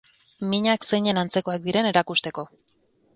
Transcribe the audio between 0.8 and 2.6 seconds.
zeinen antzekoak diren erakusteko.